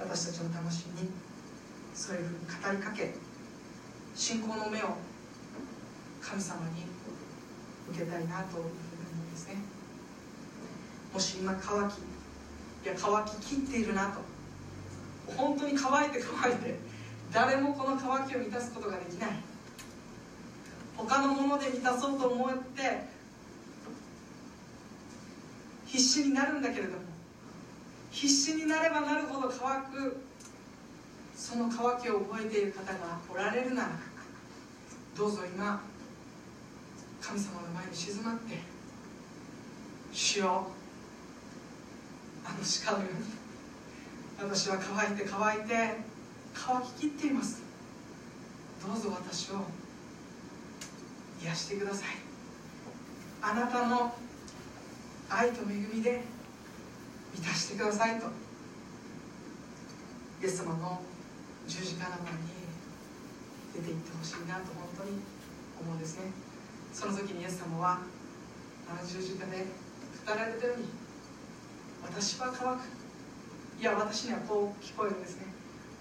[0.00, 1.10] 私たちの魂に
[1.94, 3.14] そういうふうに語りかけ
[4.14, 4.96] 信仰の目を
[6.20, 6.84] 神様に
[7.90, 8.72] 受けたいなというふうに
[9.12, 9.56] 思うんですね。
[11.12, 11.96] もし今乾きい
[12.86, 14.20] や乾ききっているなと。
[15.36, 16.78] 本当に乾いて乾いて
[17.32, 19.30] 誰もこの乾きを満たすことができない。
[20.96, 23.08] 他のもので満たそうと思って
[25.86, 26.98] 必死になるんだけれども
[28.10, 30.20] 必死になればなるほど乾く。
[31.36, 33.88] その渇きを覚えている方がおられるなら
[35.16, 35.82] どうぞ今
[37.20, 38.58] 神様の前に静まって
[40.12, 40.66] 主よ
[42.44, 45.96] あの鹿のように私は乾いて乾いて
[46.54, 47.62] 乾ききっています。
[48.84, 49.64] どうぞ私を
[51.42, 52.08] 癒してください。
[53.42, 54.14] あなたの
[55.28, 56.22] 愛と恵みで
[57.34, 58.26] 満たしてくださいと
[60.42, 61.00] イエス様の
[61.68, 62.38] 十字架の前に
[63.74, 65.20] 出て行ってほしいなと本当に
[65.80, 66.49] 思うんですね。
[66.92, 68.00] その時にイエス様は
[68.88, 69.66] あの十字架で
[70.26, 70.86] 語られたように
[72.02, 72.82] 私は乾く。
[73.80, 75.46] いや私にはこう聞こえるんですね。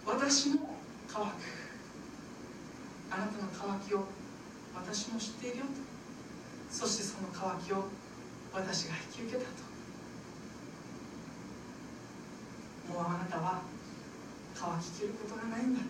[0.06, 0.76] 私も
[1.08, 1.34] 乾く。
[3.12, 4.06] あなたの乾きを
[4.76, 5.72] 私も知っているよと。
[6.70, 7.86] そしてその乾きを
[8.54, 9.70] 私が引き受けたと。
[12.94, 13.62] もうあなたは
[14.56, 15.86] 乾ききることがないんだと。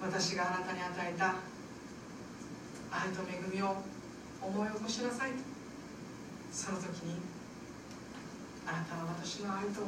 [0.00, 1.34] 私があなたに与えた
[2.90, 3.76] 愛と恵みを
[4.42, 5.38] 思い起こしなさいと。
[6.52, 7.20] その時に
[8.66, 9.82] あなたは私の愛と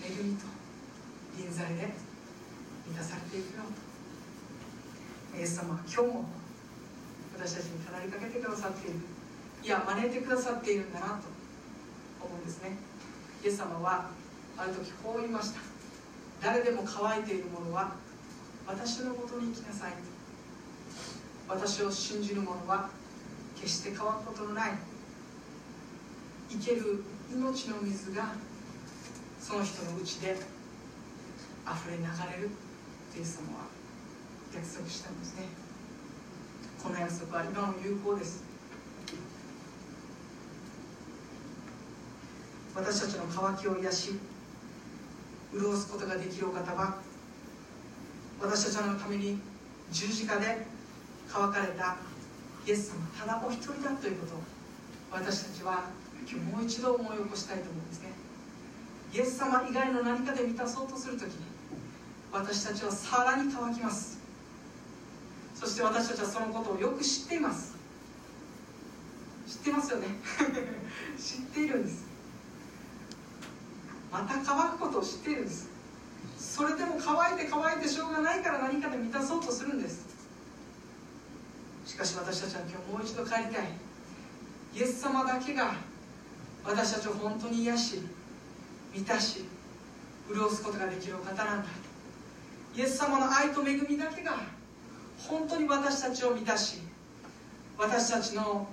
[0.00, 0.46] 恵みと
[1.36, 1.92] 臨在で
[2.86, 3.62] 満たされていくよ
[5.32, 6.24] とイエス様は今日も
[7.36, 8.98] 私たちに語りかけてくださっている。
[9.62, 11.32] いや招いてくださっているんだなと。
[12.24, 12.76] 思うんですね。
[13.44, 14.10] イエス様は
[14.56, 15.60] ある時こう言いました。
[16.40, 17.94] 誰でも乾いている者は
[18.66, 19.92] 私のもとに来なさい
[21.48, 22.90] 私を信じる者は
[23.56, 24.72] 決して乾くことのない。
[26.50, 28.34] 生ける命の水が
[29.40, 30.36] その人のうちで
[31.66, 32.02] 溢れ流
[32.36, 32.50] れる
[33.16, 33.64] イエス様は
[34.54, 35.44] 約束したんですね。
[36.82, 38.44] この約束は今も有効です。
[42.74, 44.18] 私たちの渇きを癒し
[45.52, 46.96] 潤すことができるお方は
[48.40, 49.38] 私たちのために
[49.90, 50.66] 十字架で
[51.32, 51.96] 乾かれた
[52.66, 54.38] イエス様ただお一人だということを
[55.10, 55.84] 私たちは
[56.28, 58.12] 今日もう一度思い起こしたいと思うんですね。
[59.14, 61.44] イエス様以外の何かで満たそうとするときに
[62.32, 64.20] 私たちはさらに乾きます。
[65.54, 67.76] そして私たちはそのことをよく知っています。
[69.46, 70.08] 知ってますよね。
[71.18, 72.04] 知っているんです。
[74.10, 75.68] また乾くことを知っているんです。
[76.38, 80.11] それでも乾いて乾いてしょうがないから何かで満たそうとするんです。
[81.92, 83.66] しかし私たちは今日もう一度帰りたい。
[84.74, 85.74] イエス様だけが
[86.64, 88.02] 私たちを本当に癒し
[88.94, 89.44] 満たし
[90.26, 91.68] 潤すことができるお方なんだ。
[92.74, 94.36] イエス様の愛と恵みだけが
[95.18, 96.78] 本当に私たちを満たし
[97.76, 98.66] 私たちの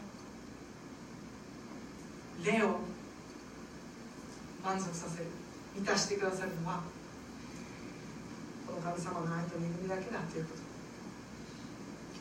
[2.42, 2.80] 霊を
[4.64, 5.26] 満足させる
[5.76, 6.84] 満たしてくださるのは
[8.66, 10.59] この神様の愛と恵みだけだということ。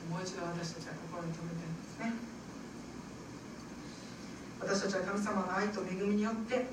[0.09, 2.13] もう一度私たちは心に留めたいんですね。
[4.61, 6.65] 私たちは神様の愛と恵みによっても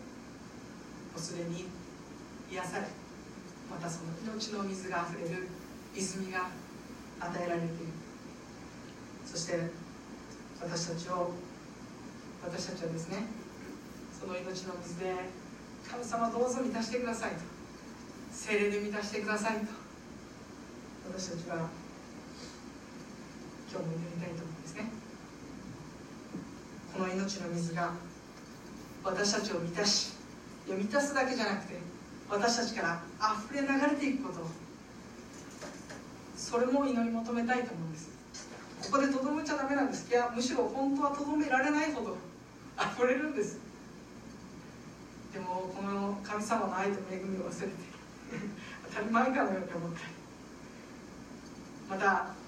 [1.18, 1.68] うすでに
[2.52, 2.88] 癒され
[3.70, 5.48] またその命の水があふれる
[5.94, 6.50] 泉が
[7.20, 7.94] 与えられている。
[9.26, 9.70] そして
[10.62, 11.34] 私たちを
[12.44, 13.26] 私たちはですね
[14.18, 15.14] その命の水で
[15.90, 17.38] 神様どうぞ満たしてくださいと。
[18.32, 19.66] 精霊で満たしてくださいと。
[21.12, 21.70] 私たちは
[23.76, 24.88] 今日も祈りたいと思うんですね。
[26.94, 27.92] この命の水が
[29.04, 30.14] 私たちを満たし
[30.66, 31.76] いや満たすだけじゃなくて
[32.30, 34.48] 私たちから溢れ流れていくこと。
[36.38, 38.10] それも祈り求めたいと思うんです。
[38.82, 40.10] ここでとどめちゃダメなんです。
[40.10, 42.16] いやむしろ本当はとどめられないほど
[42.80, 43.60] 溢れるんです。
[45.34, 47.74] でもこの神様の愛と恵みを忘れて
[48.88, 50.14] 当たり前かのように思ったり
[51.90, 52.45] また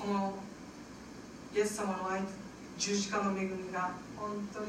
[0.00, 0.32] この
[1.54, 2.22] イエス様の愛
[2.78, 4.68] 十字架の恵みが本当に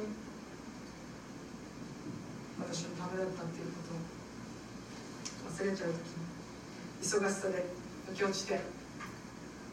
[2.60, 6.22] 私のためだったっていうことを忘れちゃう時に
[7.02, 7.66] 忙しさで
[8.12, 8.60] 抜け落ちて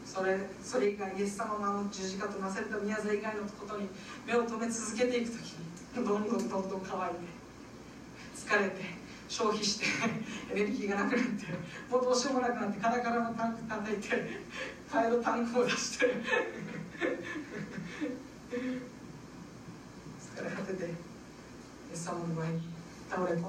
[0.05, 3.89] それそれ以外イエス様のあの十字架となされた宮沢以外のことに
[4.25, 7.39] 目を留め続けていく時にどんどんどんどん乾いて
[8.33, 8.81] 疲れて
[9.27, 9.85] 消費して
[10.51, 11.45] エネルギーがなくなって
[11.91, 14.07] もうどうしようもなくなってカラカラのタンク叩いて
[14.91, 16.11] 替えのタンクを出して疲
[20.43, 20.87] れ果ててイ
[21.93, 22.61] エス様の前に
[23.09, 23.47] 倒れ込んで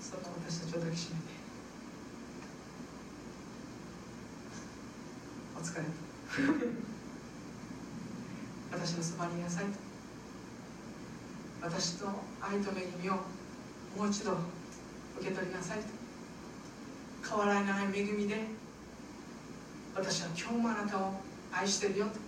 [0.00, 1.22] その私たちを抱きしめて
[5.56, 5.84] お疲れ
[8.72, 9.70] 私のそばにいなさいと
[11.62, 13.14] 私の愛と恵みを
[13.96, 14.10] もう。
[14.10, 14.32] 一度
[15.18, 15.99] 受け取りなさいと
[17.30, 18.42] 変わらない恵みで
[19.94, 21.12] 私は今日もあなたを
[21.52, 22.06] 愛してるよ。
[22.06, 22.18] と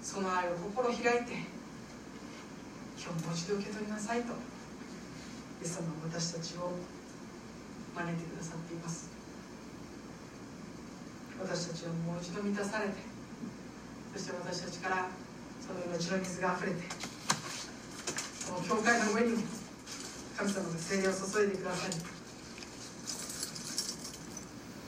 [0.00, 1.32] その愛を心開いて
[2.94, 4.30] 今日もう一度受け取りなさいとイ
[5.64, 6.70] エス様は私たちを
[7.96, 9.10] 招いてくださっています。
[11.40, 12.94] 私たちはもう一度満たされて
[14.14, 15.08] そして私たちから
[15.60, 16.82] その命の水があふれて
[18.48, 19.42] この教会の上にも
[20.38, 22.15] 神様が精霊を注いでくださり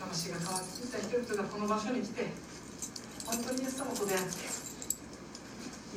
[0.08, 2.32] 魂が変わってきた人々がこの場所に来て
[3.28, 4.40] 本当にイエス様と出会って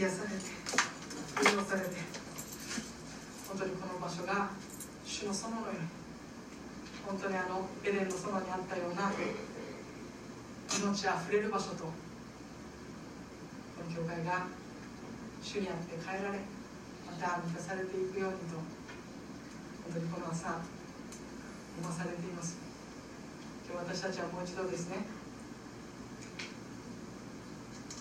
[0.04, 0.36] 癒されて
[1.48, 1.96] 潤されて
[3.48, 4.52] 本当にこの場所が
[5.06, 5.88] 主の園のように
[7.08, 11.92] 本当にあのエデンのそばにあったような命あふれる場所とこ
[13.88, 14.48] の教会が
[15.42, 16.40] 主にあって変えられ
[17.08, 18.60] また満たされていくようにと
[19.88, 20.60] 本当にこの朝
[21.80, 22.71] 思わされています。
[23.78, 24.98] 私たちはもう一度ですね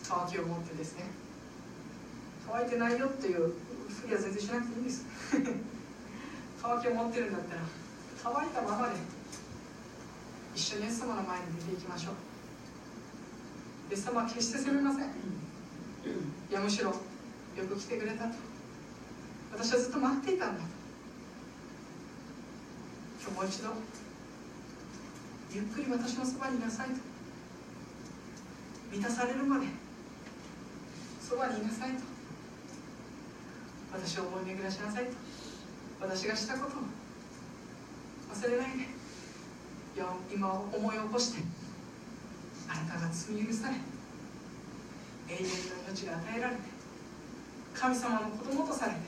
[0.08, 1.04] 渇きを持ってですね
[2.50, 3.54] 乾いてないよっていう
[3.88, 5.04] ふりは全然しなくていいんです。
[6.62, 7.62] 乾きを持ってるんだったら
[8.22, 8.94] 乾いたままで
[10.54, 12.14] 一緒にイエス様の前に出ていきましょう。
[13.90, 15.04] イエス様は決して責めません。
[15.04, 15.08] い
[16.50, 16.94] やむしろよ
[17.68, 18.34] く来てくれたと。
[19.52, 20.68] 私はずっと待っていたんだと。
[23.22, 23.70] 今日もう一度
[25.52, 26.94] ゆっくり私のそばにいなさいと。
[28.92, 29.66] 満たされるまで
[31.20, 32.02] そばにいなさいと。
[33.92, 35.12] 私を思い巡らしなさいと。
[36.00, 36.80] 私がしたことを
[38.34, 39.00] 忘れないで
[40.32, 41.42] 今を思い起こして
[42.68, 43.74] あなたが罪許され
[45.28, 45.48] 永遠の
[45.88, 46.62] 命が与えられて
[47.74, 48.98] 神様の子供とされて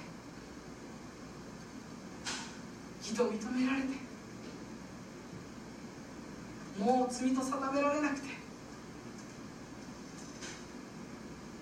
[3.01, 4.02] 義と認められて
[6.83, 8.29] もう罪と定められなくて。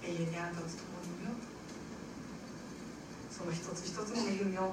[0.03, 1.37] 永遠にあなたと共にいよう。
[1.37, 1.45] と
[3.31, 4.73] その一つ一つの恵みを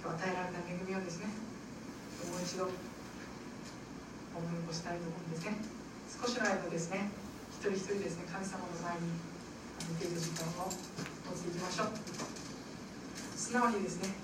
[0.00, 1.26] 今日与えられた恵みをですね
[2.30, 5.58] もう一度思い起こしたいと思うんですね。
[6.08, 7.10] 少しの間ですね
[7.50, 9.18] 一人一人ですね神様の前に
[9.90, 10.78] 見ている時間を持っ
[11.42, 11.98] ていきましょう。
[13.36, 14.14] 素直にですね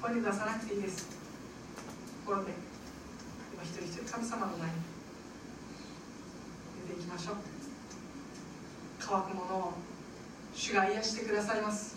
[0.00, 1.10] 声に出さなくていいです。
[2.24, 2.63] 心で。
[3.64, 4.74] 一人一人神様の前に。
[6.86, 7.36] 出ていきましょう。
[9.00, 9.72] 乾くものを
[10.54, 11.96] 主が癒してくださいます。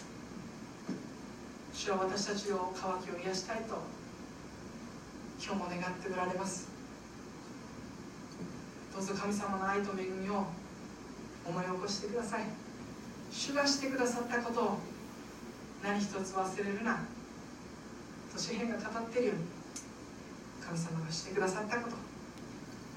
[1.74, 3.78] 主は私たちを乾きを癒したいと
[5.44, 6.70] 今日も願っておられます。
[8.96, 10.48] どうぞ神様の愛と恵みを
[11.46, 12.46] 思い起こしてください。
[13.30, 14.80] 主がしてくださったことを
[15.84, 17.02] 何一つ忘れるな。
[18.34, 19.57] と詩篇が語っているように。
[20.68, 21.96] 神様がしてくださったこと。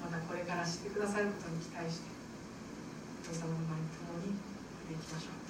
[0.01, 2.09] またこれからしてくださることに期待して
[3.23, 4.33] 神様の前に共に
[4.89, 5.41] 出ていきましょう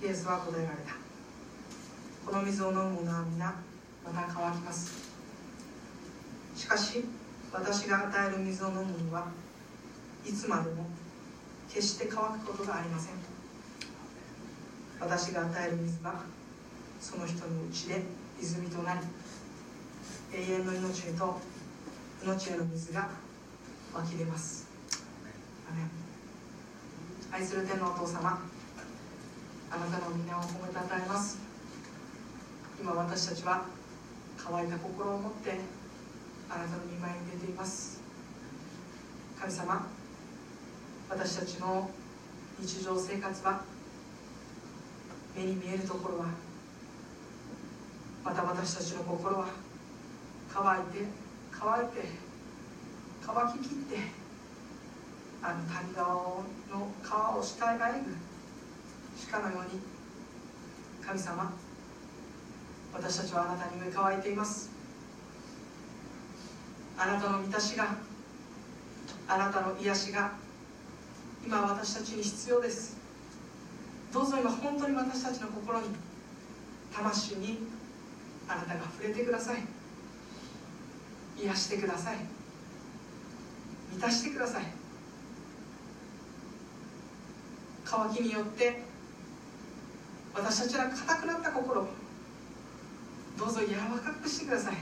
[0.00, 0.94] イエスは答えられた。
[2.24, 3.46] この水を飲む者は皆
[4.04, 4.92] また乾きます。
[6.54, 7.04] しかし
[7.52, 9.26] 私が与える水を飲むには
[10.24, 10.86] いつまでも
[11.68, 13.14] 決して乾くことがありません。
[15.00, 16.22] 私が与える水は
[17.00, 18.02] その人のうちで
[18.40, 19.00] 泉となり
[20.32, 21.40] 永遠の命へと
[22.22, 23.08] 命への水が
[23.94, 24.68] 湧き出ます。
[27.30, 28.40] 愛する天のお父様
[29.70, 31.38] あなたの皆を褒めたたえます。
[32.80, 33.64] 今私たちは
[34.38, 35.60] 乾いた心を持って
[36.48, 38.00] あなたの御前に出ています。
[39.38, 39.86] 神様
[41.10, 41.90] 私たちの
[42.58, 43.62] 日常生活は
[45.36, 46.26] 目に見えるところは
[48.24, 49.48] また私たちの心は
[50.52, 51.04] 乾いて
[51.52, 52.08] 乾いて
[53.24, 53.96] 乾ききって
[55.42, 56.42] あの谷川の
[57.02, 58.27] 川を従える
[59.30, 59.80] 鹿のように
[61.04, 61.52] 神様
[62.92, 64.70] 私たちはあなたに上乾いています。
[66.98, 67.96] あなたの満たしが
[69.28, 70.32] あなたの癒しが
[71.44, 72.96] 今私たちに必要です。
[74.12, 75.86] どうぞ今本当に私たちの心に
[76.92, 77.58] 魂に
[78.48, 79.62] あなたが触れてください。
[81.40, 82.16] 癒してください。
[83.92, 84.64] 満たしてください。
[87.84, 88.87] 渇きによって
[90.38, 91.88] 私たちが硬くなった心
[93.38, 94.74] どうぞ柔らかくしてください。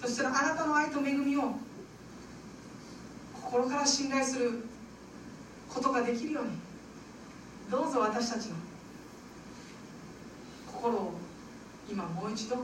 [0.00, 1.56] そしたらあなたの愛と恵みを
[3.32, 4.64] 心から信頼する
[5.68, 6.50] ことができるように
[7.70, 8.56] どうぞ私たちの
[10.66, 11.14] 心を
[11.90, 12.56] 今もう一度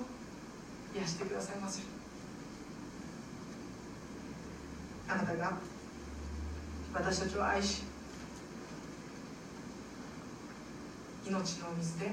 [0.95, 1.87] 癒してくださいますよ
[5.09, 5.59] あなたが
[6.93, 7.90] 私たちを愛し
[11.31, 12.11] 命の水で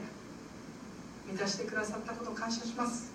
[1.27, 3.11] 満たしてくださったことを感謝します。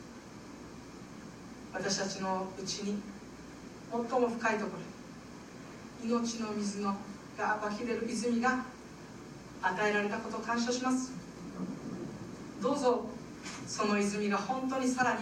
[1.72, 3.00] 私たちのうちに
[3.90, 4.72] 最も深いとこ
[6.02, 6.96] ろ命の水の
[7.38, 8.64] が湧き出る泉が
[9.62, 11.12] 与えられたことを感謝します。
[12.60, 13.06] どうぞ
[13.66, 15.20] その泉が本当にさらに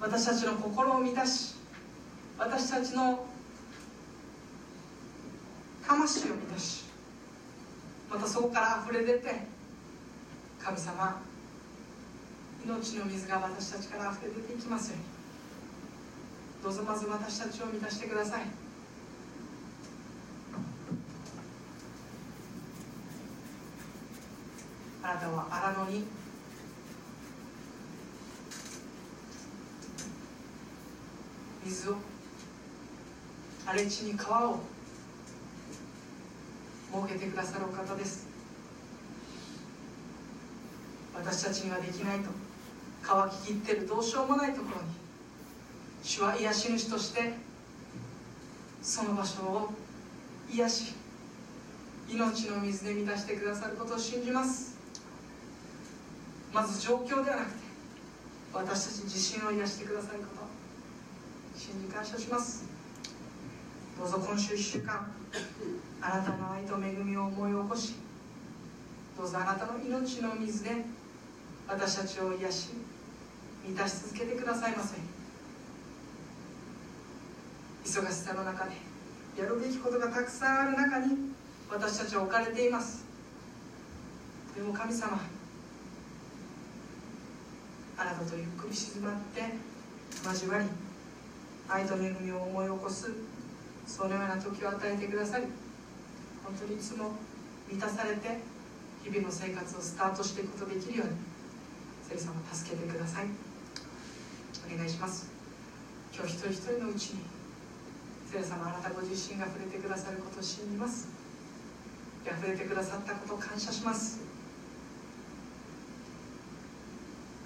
[0.00, 1.54] 私たちの心を満たし
[2.36, 3.26] 私たちの
[5.86, 6.89] 魂を満たし
[8.10, 9.34] またそこから溢れ出て
[10.58, 11.22] 神様
[12.64, 15.04] 命の水が私たちから溢れ出ていきますように。
[16.62, 18.42] どうぞまず私たちを満たしてください。
[25.02, 26.04] あなたは荒野に
[31.64, 31.96] 水を
[33.64, 34.58] 荒れ地に川を
[36.92, 38.26] 設けてくださるお方です。
[41.14, 42.30] 私たちにはできないと。
[43.02, 44.88] 乾ききってるどうしようもないところに。
[46.02, 47.34] 主は癒し主として
[48.82, 49.70] その場所を
[50.50, 50.94] 癒し
[52.08, 54.76] 命の水で満たしてくださることを信じます。
[56.52, 57.58] まず状況ではなくて
[58.52, 61.58] 私たち自身を癒してくださること。
[61.58, 62.64] 信じ感謝します。
[63.98, 65.12] どうぞ今週1週間
[66.02, 67.94] あなたの愛と恵みを思い起こし
[69.16, 70.70] どうぞあなたの命の水で
[71.68, 72.70] 私たちを癒し
[73.66, 74.96] 満たし続けてくださいませ。
[77.84, 78.72] 忙しさの中で
[79.38, 81.32] やるべきことがたくさんある中に
[81.70, 83.04] 私たちは置かれています。
[84.56, 85.20] でも神様
[87.96, 89.42] あなたとゆっくり静まって
[90.26, 90.64] 交わり
[91.68, 93.10] 愛と恵みを思い起こす
[93.86, 95.44] そのような時を与えてくださり
[96.44, 97.12] 本当にいつも
[97.68, 98.40] 満たされて
[99.04, 101.14] 日々の生活をスタートしていくことができるように
[102.08, 103.26] 聖様助けてください。
[104.72, 105.30] お願いします。
[106.14, 107.22] 今日一人一人のうちに
[108.30, 111.08] 聖様あなたご自身が触れてくださることを信じます。
[112.24, 114.20] 触れてくださったことを感謝します。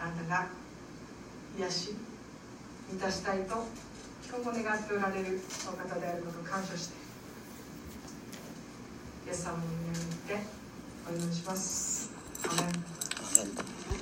[0.01, 0.49] あなたが
[1.57, 1.95] 癒し
[2.91, 3.65] 満たしたいと
[4.29, 7.04] 今日も願っておられるお方であることを感謝して
[9.35, 9.59] イエス様の
[10.29, 10.47] 皆に
[11.09, 12.13] お祈りします。
[12.45, 13.74] アメン。